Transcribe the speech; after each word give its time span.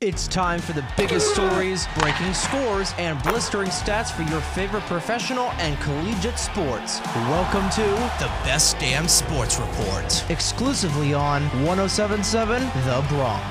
It's 0.00 0.28
time 0.28 0.60
for 0.60 0.74
the 0.74 0.86
biggest 0.96 1.34
stories, 1.34 1.88
breaking 1.98 2.32
scores, 2.32 2.94
and 2.98 3.20
blistering 3.24 3.68
stats 3.68 4.12
for 4.12 4.22
your 4.30 4.40
favorite 4.40 4.84
professional 4.84 5.46
and 5.58 5.76
collegiate 5.80 6.38
sports. 6.38 7.00
Welcome 7.16 7.68
to 7.70 7.82
the 8.22 8.30
Best 8.44 8.78
Damn 8.78 9.08
Sports 9.08 9.58
Report, 9.58 10.30
exclusively 10.30 11.14
on 11.14 11.42
1077 11.66 12.62
The 12.62 13.04
Bronc. 13.08 13.42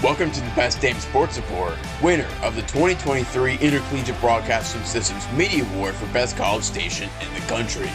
Welcome 0.00 0.30
to 0.30 0.40
the 0.40 0.52
Best 0.54 0.80
Damn 0.80 1.00
Sports 1.00 1.38
Report, 1.38 1.76
winner 2.00 2.28
of 2.44 2.54
the 2.54 2.62
2023 2.62 3.58
Intercollegiate 3.58 4.20
Broadcasting 4.20 4.84
Systems 4.84 5.26
Media 5.32 5.64
Award 5.74 5.96
for 5.96 6.06
Best 6.12 6.36
College 6.36 6.62
Station 6.62 7.10
in 7.20 7.34
the 7.34 7.40
country. 7.48 7.90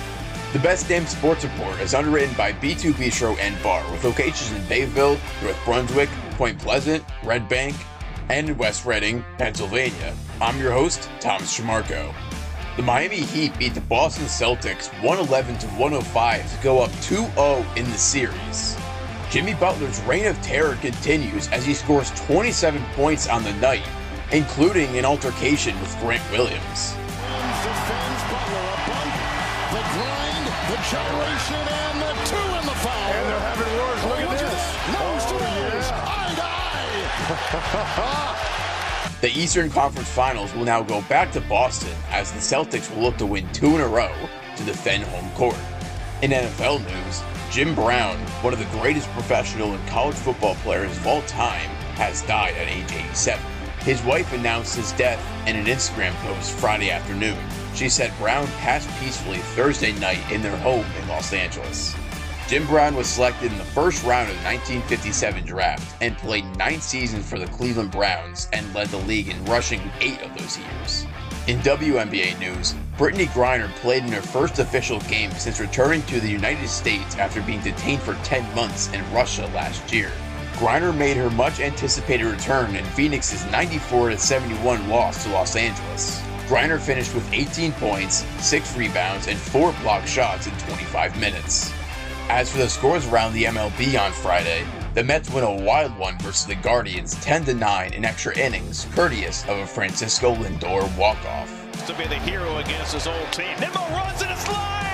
The 0.51 0.59
Best 0.59 0.89
Damn 0.89 1.05
Sports 1.05 1.45
Report 1.45 1.79
is 1.79 1.93
underwritten 1.93 2.35
by 2.35 2.51
B2 2.51 2.91
Bistro 2.91 3.37
and 3.37 3.55
Bar 3.63 3.89
with 3.89 4.03
locations 4.03 4.51
in 4.51 4.65
Bayville, 4.67 5.17
North 5.41 5.59
Brunswick, 5.63 6.09
Point 6.37 6.59
Pleasant, 6.59 7.03
Red 7.23 7.49
Bank, 7.49 7.75
and 8.29 8.57
West 8.59 8.85
Reading, 8.85 9.25
Pennsylvania. 9.39 10.13
I'm 10.39 10.59
your 10.59 10.71
host, 10.71 11.09
Thomas 11.19 11.57
Trimarco. 11.57 12.13
The 12.75 12.83
Miami 12.83 13.21
Heat 13.21 13.57
beat 13.57 13.73
the 13.73 13.81
Boston 13.81 14.25
Celtics 14.25 14.93
111 15.01 15.57
to 15.57 15.67
105 15.67 16.55
to 16.55 16.63
go 16.63 16.79
up 16.79 16.91
2-0 17.01 17.75
in 17.75 17.85
the 17.85 17.97
series. 17.97 18.77
Jimmy 19.31 19.55
Butler's 19.55 19.99
reign 20.03 20.27
of 20.27 20.39
terror 20.43 20.75
continues 20.75 21.47
as 21.47 21.65
he 21.65 21.73
scores 21.73 22.11
27 22.11 22.83
points 22.93 23.27
on 23.27 23.43
the 23.43 23.53
night, 23.53 23.87
including 24.31 24.95
an 24.95 25.05
altercation 25.05 25.77
with 25.79 25.99
Grant 25.99 26.23
Williams. 26.31 26.93
Defends 26.93 28.23
Butler 28.29 28.77
the 29.71 29.81
grind, 29.81 30.47
the 30.69 30.77
gyration, 30.89 31.66
The 39.19 39.29
Eastern 39.29 39.71
Conference 39.71 40.09
Finals 40.09 40.53
will 40.53 40.65
now 40.65 40.83
go 40.83 41.01
back 41.03 41.31
to 41.31 41.41
Boston 41.41 41.95
as 42.11 42.31
the 42.31 42.37
Celtics 42.37 42.93
will 42.93 43.01
look 43.01 43.17
to 43.17 43.25
win 43.25 43.51
two 43.51 43.73
in 43.73 43.81
a 43.81 43.87
row 43.87 44.13
to 44.55 44.63
defend 44.63 45.05
home 45.05 45.31
court. 45.31 45.57
In 46.21 46.29
NFL 46.29 46.85
news, 46.85 47.23
Jim 47.49 47.73
Brown, 47.73 48.15
one 48.43 48.53
of 48.53 48.59
the 48.59 48.79
greatest 48.79 49.09
professional 49.13 49.73
and 49.73 49.87
college 49.87 50.15
football 50.15 50.53
players 50.55 50.95
of 50.97 51.07
all 51.07 51.23
time, 51.23 51.69
has 51.95 52.21
died 52.23 52.53
at 52.57 52.67
age 52.67 52.91
87. 52.91 53.43
His 53.79 54.03
wife 54.03 54.31
announced 54.33 54.75
his 54.75 54.91
death 54.91 55.19
in 55.47 55.55
an 55.55 55.65
Instagram 55.65 56.13
post 56.25 56.51
Friday 56.51 56.91
afternoon. 56.91 57.39
She 57.73 57.89
said 57.89 58.13
Brown 58.19 58.45
passed 58.59 58.89
peacefully 58.99 59.39
Thursday 59.55 59.93
night 59.93 60.31
in 60.31 60.43
their 60.43 60.57
home 60.57 60.85
in 61.01 61.07
Los 61.07 61.33
Angeles. 61.33 61.95
Jim 62.47 62.65
Brown 62.67 62.95
was 62.95 63.07
selected 63.07 63.51
in 63.51 63.57
the 63.57 63.63
first 63.65 64.05
round 64.05 64.29
of 64.29 64.37
the 64.37 64.43
1957 64.43 65.45
draft 65.45 65.97
and 66.01 66.17
played 66.17 66.45
nine 66.57 66.79
seasons 66.79 67.29
for 67.29 67.37
the 67.37 67.47
Cleveland 67.47 67.91
Browns 67.91 68.47
and 68.53 68.73
led 68.73 68.87
the 68.87 68.99
league 68.99 69.27
in 69.27 69.43
rushing 69.45 69.81
eight 69.99 70.21
of 70.21 70.33
those 70.37 70.57
years. 70.57 71.05
In 71.47 71.59
WNBA 71.59 72.39
news, 72.39 72.73
Brittney 72.97 73.27
Griner 73.27 73.69
played 73.75 74.05
in 74.05 74.13
her 74.13 74.21
first 74.21 74.59
official 74.59 75.01
game 75.01 75.31
since 75.31 75.59
returning 75.59 76.01
to 76.03 76.21
the 76.21 76.29
United 76.29 76.69
States 76.69 77.17
after 77.17 77.41
being 77.41 77.59
detained 77.59 78.01
for 78.01 78.13
10 78.23 78.55
months 78.55 78.93
in 78.93 79.13
Russia 79.13 79.45
last 79.47 79.91
year. 79.91 80.11
Griner 80.53 80.95
made 80.95 81.17
her 81.17 81.29
much 81.31 81.59
anticipated 81.59 82.25
return 82.25 82.77
in 82.77 82.85
Phoenix's 82.85 83.45
94 83.51 84.15
71 84.15 84.87
loss 84.87 85.25
to 85.25 85.31
Los 85.31 85.57
Angeles. 85.57 86.21
Griner 86.47 86.79
finished 86.79 87.13
with 87.13 87.29
18 87.33 87.73
points, 87.73 88.25
6 88.39 88.77
rebounds, 88.77 89.27
and 89.27 89.37
4 89.37 89.73
blocked 89.81 90.07
shots 90.07 90.47
in 90.47 90.53
25 90.59 91.19
minutes. 91.19 91.73
As 92.29 92.51
for 92.51 92.57
the 92.57 92.67
scores 92.67 93.07
around 93.07 93.33
the 93.33 93.45
MLB 93.45 93.97
on 93.97 94.11
Friday, 94.11 94.65
the 94.95 95.03
Mets 95.03 95.29
win 95.29 95.45
a 95.45 95.63
wild 95.63 95.97
one 95.97 96.19
versus 96.19 96.45
the 96.45 96.55
Guardians 96.55 97.15
10 97.23 97.57
9 97.57 97.93
in 97.93 98.03
extra 98.03 98.37
innings, 98.37 98.85
courteous 98.93 99.43
of 99.45 99.57
a 99.57 99.65
Francisco 99.65 100.35
Lindor 100.35 100.93
walk-off. 100.97 101.49
To 101.87 101.93
be 101.93 102.05
the 102.05 102.19
hero 102.19 102.57
against 102.57 102.93
his 102.93 103.07
old 103.07 103.31
team. 103.31 103.57
Nimmo 103.61 103.79
runs 103.91 104.21
in 104.21 104.27
his 104.27 104.45
line, 104.49 104.86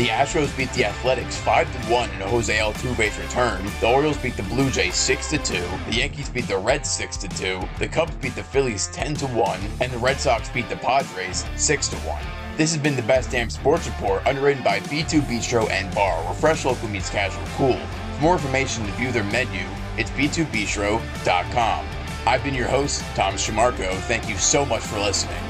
The 0.00 0.06
Astros 0.06 0.56
beat 0.56 0.72
the 0.72 0.86
Athletics 0.86 1.36
5 1.36 1.90
1 1.90 2.10
in 2.12 2.22
a 2.22 2.26
Jose 2.26 2.56
Altuve's 2.56 3.18
return. 3.18 3.62
The 3.82 3.86
Orioles 3.86 4.16
beat 4.16 4.34
the 4.34 4.42
Blue 4.44 4.70
Jays 4.70 4.94
6 4.94 5.32
2. 5.32 5.36
The 5.36 5.68
Yankees 5.90 6.30
beat 6.30 6.48
the 6.48 6.56
Reds 6.56 6.88
6 6.88 7.18
2. 7.18 7.60
The 7.78 7.86
Cubs 7.86 8.14
beat 8.14 8.34
the 8.34 8.42
Phillies 8.42 8.86
10 8.94 9.16
1. 9.16 9.60
And 9.82 9.92
the 9.92 9.98
Red 9.98 10.18
Sox 10.18 10.48
beat 10.48 10.70
the 10.70 10.76
Padres 10.76 11.44
6 11.56 11.92
1. 11.92 12.22
This 12.56 12.72
has 12.72 12.82
been 12.82 12.96
the 12.96 13.02
Best 13.02 13.30
Damn 13.30 13.50
Sports 13.50 13.88
Report, 13.88 14.26
underwritten 14.26 14.64
by 14.64 14.80
B2 14.80 15.20
Bistro 15.20 15.68
and 15.68 15.94
Bar, 15.94 16.24
where 16.24 16.32
fresh 16.32 16.64
local 16.64 16.88
meets 16.88 17.10
casual 17.10 17.44
cool. 17.56 17.78
For 18.14 18.22
more 18.22 18.36
information 18.36 18.86
to 18.86 18.92
view 18.92 19.12
their 19.12 19.24
menu, 19.24 19.66
it's 19.98 20.10
b2bistro.com. 20.12 21.86
I've 22.26 22.42
been 22.42 22.54
your 22.54 22.68
host, 22.68 23.04
Thomas 23.14 23.46
Trimarco. 23.46 23.94
Thank 24.04 24.30
you 24.30 24.36
so 24.36 24.64
much 24.64 24.80
for 24.80 24.98
listening. 24.98 25.49